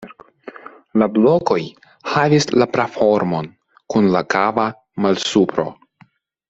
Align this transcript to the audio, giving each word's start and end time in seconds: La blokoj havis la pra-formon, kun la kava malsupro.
La 1.01 1.07
blokoj 1.17 1.59
havis 2.13 2.49
la 2.63 2.69
pra-formon, 2.77 3.53
kun 3.95 4.13
la 4.17 4.25
kava 4.37 4.67
malsupro. 5.07 5.71